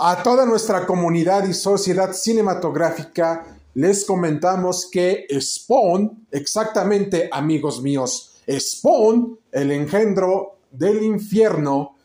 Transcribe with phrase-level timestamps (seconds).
[0.00, 9.36] A toda nuestra comunidad y sociedad cinematográfica les comentamos que Spawn, exactamente amigos míos, Spawn,
[9.50, 11.96] el engendro del infierno,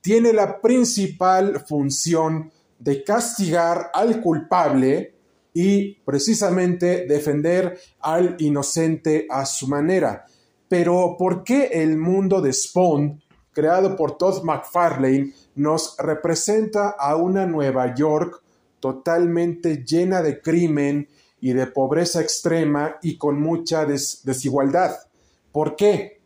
[0.00, 5.16] tiene la principal función de castigar al culpable
[5.52, 10.24] y precisamente defender al inocente a su manera.
[10.68, 13.20] Pero ¿por qué el mundo de Spawn,
[13.52, 18.42] creado por Todd McFarlane, nos representa a una Nueva York
[18.80, 21.08] totalmente llena de crimen
[21.40, 24.96] y de pobreza extrema y con mucha desigualdad?
[25.52, 26.20] ¿Por qué?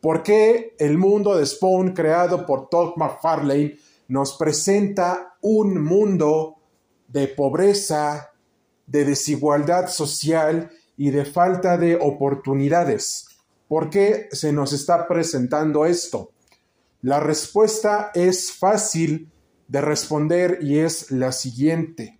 [0.00, 6.56] ¿Por qué el mundo de Spawn, creado por Todd McFarlane, nos presenta un mundo
[7.08, 8.30] de pobreza,
[8.86, 13.26] de desigualdad social y de falta de oportunidades.
[13.68, 16.30] ¿Por qué se nos está presentando esto?
[17.04, 19.30] La respuesta es fácil
[19.68, 22.18] de responder y es la siguiente.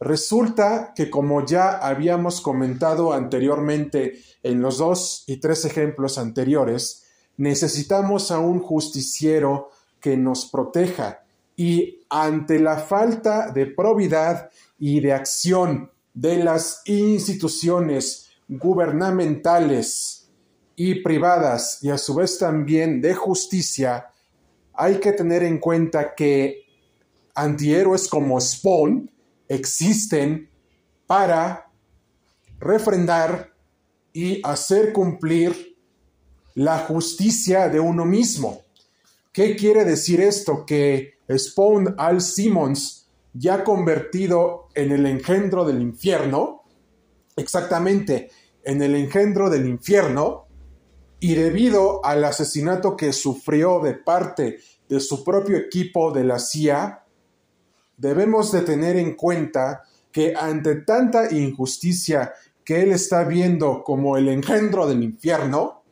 [0.00, 7.04] Resulta que como ya habíamos comentado anteriormente en los dos y tres ejemplos anteriores,
[7.36, 9.70] necesitamos a un justiciero
[10.00, 11.22] que nos proteja
[11.54, 20.28] y ante la falta de probidad y de acción de las instituciones gubernamentales
[20.74, 24.08] y privadas y a su vez también de justicia,
[24.76, 26.64] hay que tener en cuenta que
[27.34, 29.10] antihéroes como Spawn
[29.48, 30.50] existen
[31.06, 31.70] para
[32.58, 33.52] refrendar
[34.12, 35.76] y hacer cumplir
[36.54, 38.62] la justicia de uno mismo.
[39.32, 40.64] ¿Qué quiere decir esto?
[40.64, 46.62] Que Spawn Al Simmons ya convertido en el engendro del infierno,
[47.36, 48.30] exactamente
[48.64, 50.45] en el engendro del infierno,
[51.20, 57.04] y debido al asesinato que sufrió de parte de su propio equipo de la CIA,
[57.96, 62.32] debemos de tener en cuenta que ante tanta injusticia
[62.64, 65.82] que él está viendo como el engendro del infierno,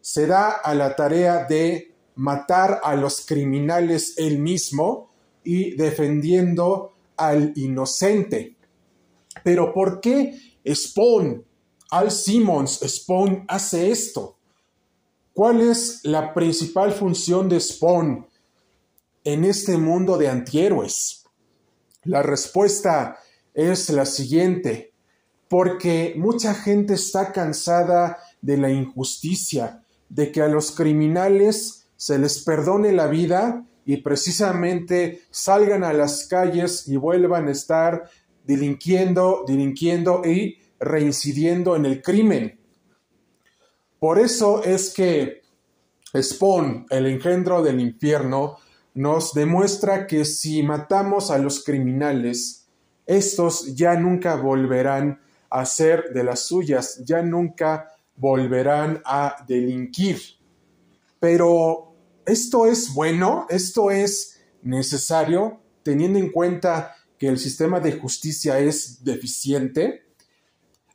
[0.00, 5.10] se da a la tarea de matar a los criminales él mismo
[5.44, 8.56] y defendiendo al inocente.
[9.42, 11.44] Pero ¿por qué Spawn,
[11.92, 14.38] Al Simmons, Spawn hace esto?
[15.34, 18.26] ¿Cuál es la principal función de Spawn
[19.24, 21.26] en este mundo de antihéroes?
[22.04, 23.18] La respuesta
[23.52, 24.94] es la siguiente,
[25.48, 32.42] porque mucha gente está cansada de la injusticia, de que a los criminales se les
[32.42, 38.08] perdone la vida y precisamente salgan a las calles y vuelvan a estar
[38.46, 42.60] delinquiendo, delinquiendo y reincidiendo en el crimen.
[43.98, 45.42] Por eso es que
[46.14, 48.58] Spawn, el engendro del infierno,
[48.94, 52.66] nos demuestra que si matamos a los criminales,
[53.06, 60.20] estos ya nunca volverán a ser de las suyas, ya nunca volverán a delinquir.
[61.18, 61.94] Pero
[62.26, 69.04] esto es bueno, esto es necesario, teniendo en cuenta que el sistema de justicia es
[69.04, 70.06] deficiente.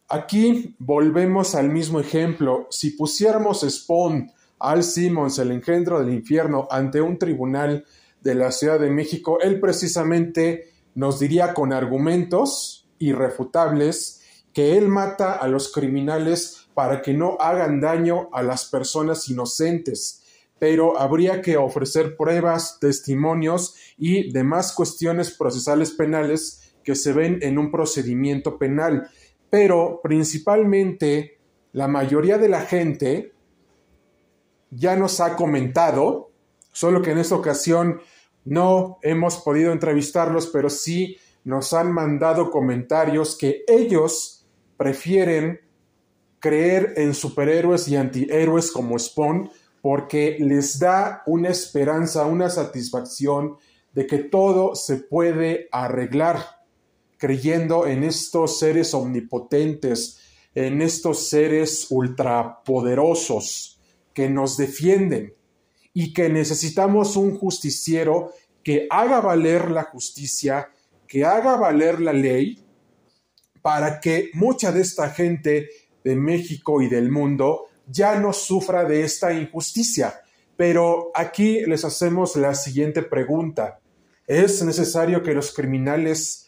[0.10, 2.68] Aquí volvemos al mismo ejemplo.
[2.70, 7.86] Si pusiéramos Spawn, Al Simmons, el engendro del infierno, ante un tribunal
[8.22, 14.22] de la Ciudad de México, él precisamente nos diría con argumentos irrefutables
[14.54, 20.24] que él mata a los criminales para que no hagan daño a las personas inocentes
[20.60, 27.58] pero habría que ofrecer pruebas, testimonios y demás cuestiones procesales penales que se ven en
[27.58, 29.10] un procedimiento penal.
[29.50, 31.40] Pero principalmente
[31.74, 33.34] la mayoría de la gente
[34.72, 36.32] ya nos ha comentado,
[36.72, 38.02] solo que en esta ocasión
[38.46, 45.62] no hemos podido entrevistarlos, pero sí nos han mandado comentarios que ellos prefieren
[46.40, 49.50] creer en superhéroes y antihéroes como Spawn
[49.82, 53.58] porque les da una esperanza, una satisfacción
[53.94, 56.57] de que todo se puede arreglar,
[57.18, 60.20] creyendo en estos seres omnipotentes,
[60.56, 63.80] en estos seres ultrapoderosos
[64.14, 65.34] que nos defienden
[65.94, 68.34] y que necesitamos un justiciero
[68.64, 70.72] que haga valer la justicia,
[71.08, 72.64] que haga valer la ley,
[73.62, 75.70] para que mucha de esta gente
[76.04, 80.22] de México y del mundo ya no sufra de esta injusticia.
[80.56, 83.80] Pero aquí les hacemos la siguiente pregunta.
[84.26, 86.47] ¿Es necesario que los criminales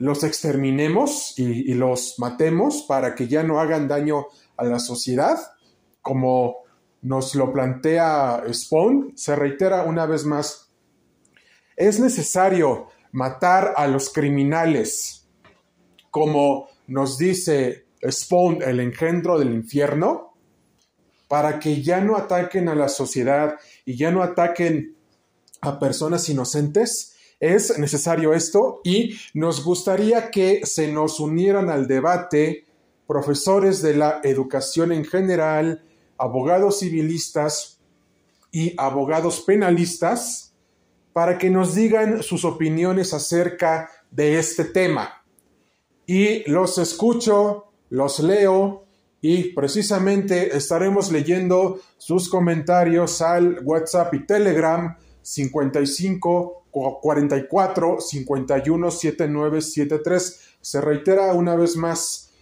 [0.00, 4.26] los exterminemos y, los matemos para que ya no hagan daño
[4.56, 5.38] a la sociedad?
[6.00, 6.64] Como
[7.02, 10.70] nos lo plantea Spawn, se reitera una vez más.
[11.76, 15.28] es necesario matar a los criminales,
[16.10, 20.34] como nos dice Spawn, el engendro del infierno,
[21.28, 24.96] para que ya no ataquen a la sociedad y ya no ataquen
[25.60, 27.16] a personas inocentes.
[27.40, 32.66] Es necesario esto y nos gustaría que se nos unieran al debate
[33.06, 35.82] profesores de la educación en general,
[36.18, 37.80] abogados civilistas
[38.52, 40.54] y abogados penalistas,
[41.14, 45.24] para que nos digan sus opiniones acerca de este tema.
[46.06, 48.84] Y los escucho, los leo
[49.20, 60.40] y precisamente estaremos leyendo sus comentarios al WhatsApp y Telegram 55 44 51 79 73.
[60.60, 62.32] Se reitera una vez más,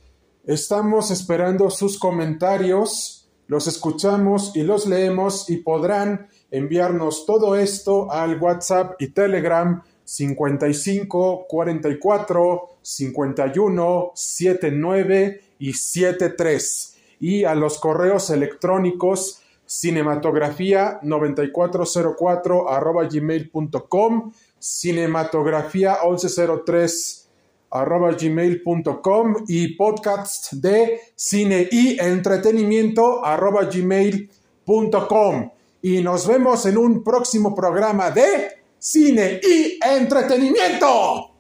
[0.45, 8.41] estamos esperando sus comentarios, los escuchamos y los leemos y podrán enviarnos todo esto al
[8.41, 20.99] WhatsApp y Telegram 55 44 51 79 y 73 y a los correos electrónicos cinematografía
[21.03, 27.29] 9404 arroba gmail.com cinematografía 1103
[27.71, 35.51] arroba gmail.com y podcast de cine y entretenimiento arroba gmail.com
[35.83, 41.38] y nos vemos en un próximo programa de cine y entretenimiento.